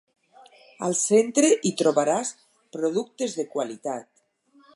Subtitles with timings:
[0.87, 2.33] Al centre hi trobaràs
[2.79, 4.11] productes de qualitat.